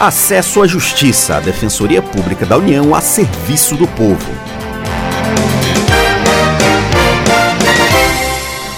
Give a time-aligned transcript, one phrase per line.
[0.00, 4.32] Acesso à Justiça, a Defensoria Pública da União a serviço do povo.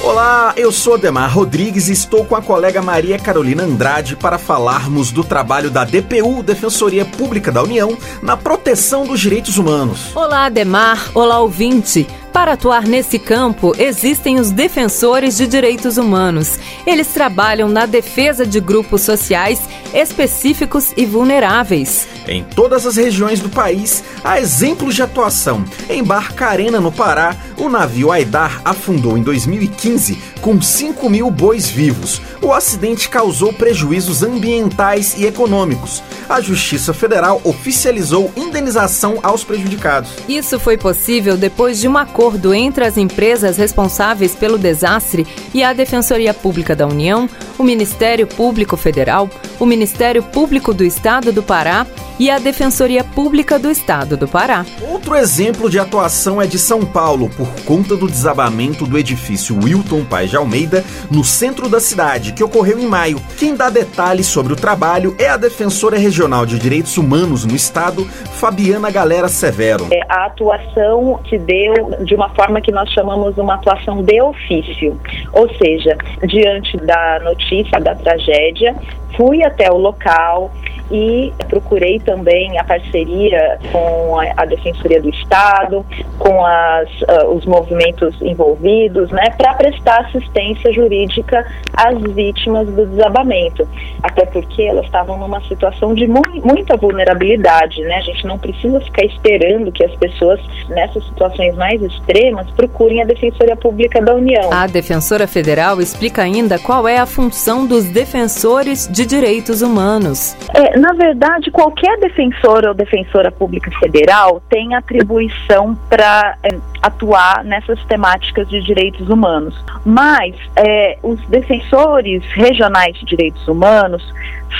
[0.00, 5.10] Olá, eu sou Demar Rodrigues e estou com a colega Maria Carolina Andrade para falarmos
[5.10, 10.14] do trabalho da DPU, Defensoria Pública da União, na proteção dos direitos humanos.
[10.14, 11.10] Olá, Demar.
[11.14, 12.06] Olá, ouvinte.
[12.32, 16.58] Para atuar nesse campo, existem os defensores de direitos humanos.
[16.86, 19.60] Eles trabalham na defesa de grupos sociais
[19.92, 22.06] específicos e vulneráveis.
[22.26, 25.64] Em todas as regiões do país, há exemplos de atuação.
[25.88, 30.18] Em Barcarena, no Pará, o navio Aidar afundou em 2015
[30.48, 32.22] com 5 mil bois vivos.
[32.40, 36.02] O acidente causou prejuízos ambientais e econômicos.
[36.26, 40.08] A Justiça Federal oficializou indenização aos prejudicados.
[40.26, 45.74] Isso foi possível depois de um acordo entre as empresas responsáveis pelo desastre e a
[45.74, 51.86] Defensoria Pública da União, o Ministério Público Federal, o Ministério Público do Estado do Pará
[52.18, 54.66] e a Defensoria Pública do Estado do Pará.
[54.90, 60.04] Outro exemplo de atuação é de São Paulo, por conta do desabamento do edifício Wilton
[60.04, 63.20] Paz de Almeida, no centro da cidade, que ocorreu em maio.
[63.38, 68.04] Quem dá detalhes sobre o trabalho é a Defensora Regional de Direitos Humanos no Estado,
[68.04, 69.86] Fabiana Galera Severo.
[69.90, 74.98] É, a atuação se deu de uma forma que nós chamamos uma atuação de ofício,
[75.32, 78.74] ou seja, diante da notícia da tragédia,
[79.16, 80.50] fui até o local
[80.90, 85.84] e procurei também a parceria com a, Defensoria do Estado,
[86.18, 93.68] com as, uh, os movimentos envolvidos, né, para prestar assistência jurídica às vítimas do desabamento,
[94.02, 97.96] até porque elas estavam numa situação de mu muita vulnerabilidade, né?
[97.96, 103.04] A gente não precisa ficar esperando que as pessoas nessas situações mais extremas procurem a
[103.04, 104.52] Defensoria Pública da União.
[104.52, 110.36] A Defensora Federal explica ainda qual é a função dos defensores de direitos humanos.
[110.54, 116.48] É, na verdade, qualquer defensor ou defensora pública federal tem atribuição para é,
[116.82, 119.54] atuar nessas temáticas de direitos humanos.
[119.84, 124.02] Mas é, os defensores regionais de direitos humanos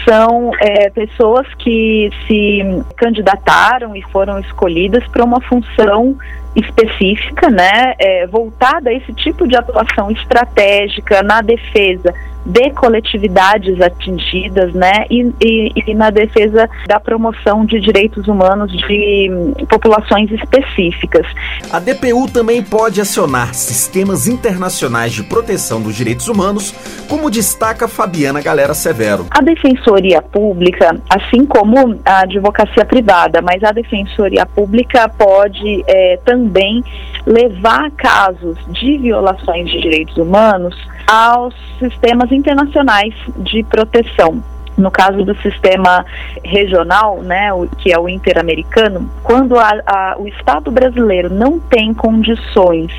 [0.05, 6.17] são é, pessoas que se candidataram e foram escolhidas para uma função
[6.57, 12.13] específica, né, é, voltada a esse tipo de atuação estratégica na defesa
[12.45, 19.31] de coletividades atingidas, né, e, e, e, na defesa da promoção de direitos humanos de
[19.69, 21.27] populações específicas.
[21.71, 26.73] A DPU também pode acionar sistemas internacionais de proteção dos direitos humanos,
[27.09, 29.27] como destaca Fabiana Galera Severo.
[29.31, 36.83] A Defensoria Pública, assim como a advocacia privada, mas a Defensoria Pública pode é, também
[37.27, 40.75] levar casos de violações de direitos humanos
[41.07, 44.43] aos sistemas internacionais de proteção.
[44.79, 46.07] No caso do sistema
[46.45, 52.93] regional, né, que é o interamericano, quando a, a, o Estado brasileiro não tem condições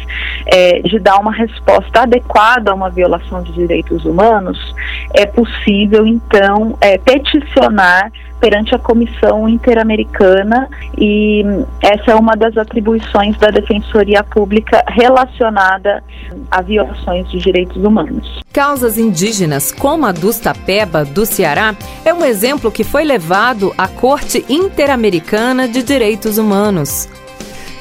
[0.45, 4.75] é, de dar uma resposta adequada a uma violação de direitos humanos,
[5.13, 11.43] é possível então é, peticionar perante a Comissão Interamericana e
[11.81, 16.03] essa é uma das atribuições da Defensoria Pública relacionada
[16.49, 18.39] a violações de direitos humanos.
[18.59, 23.87] Causas indígenas, como a dos Tapeba, do Ceará, é um exemplo que foi levado à
[23.87, 27.07] Corte Interamericana de Direitos Humanos.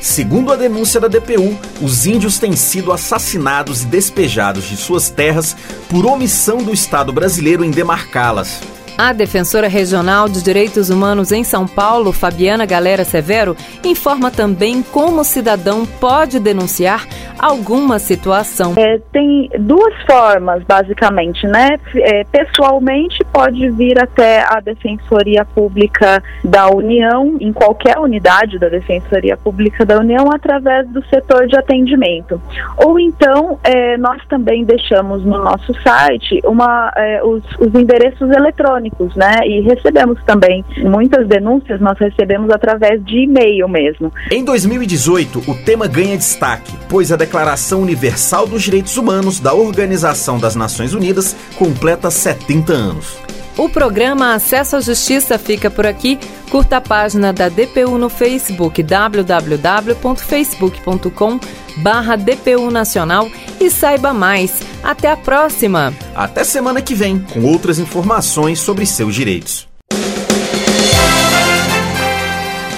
[0.00, 5.56] Segundo a denúncia da DPU, os índios têm sido assassinados e despejados de suas terras
[5.88, 8.61] por omissão do Estado brasileiro em demarcá-las.
[9.00, 15.20] A defensora regional de direitos humanos em São Paulo, Fabiana Galera Severo, informa também como
[15.20, 17.06] o cidadão pode denunciar
[17.38, 18.75] alguma situação.
[18.76, 21.78] É, tem duas formas, basicamente, né?
[21.94, 29.37] É, pessoalmente, pode vir até a Defensoria Pública da União, em qualquer unidade da Defensoria
[29.37, 32.42] Pública da União, através do setor de atendimento.
[32.76, 38.88] Ou então, é, nós também deixamos no nosso site uma, é, os, os endereços eletrônicos
[39.17, 39.40] né?
[39.46, 44.12] E recebemos também muitas denúncias, nós recebemos através de e-mail mesmo.
[44.31, 50.38] Em 2018, o tema ganha destaque, pois a Declaração Universal dos Direitos Humanos da Organização
[50.38, 53.19] das Nações Unidas completa 70 anos.
[53.58, 56.17] O programa Acesso à Justiça fica por aqui.
[56.49, 61.40] Curta a página da DPU no Facebook www.facebook.com
[61.78, 63.30] barra DPU Nacional
[63.60, 64.60] e saiba mais.
[64.82, 65.92] Até a próxima!
[66.14, 69.69] Até semana que vem, com outras informações sobre seus direitos.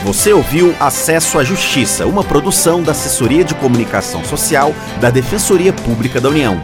[0.04, 6.20] Você ouviu Acesso à Justiça, uma produção da Assessoria de Comunicação Social da Defensoria Pública
[6.20, 6.60] da União.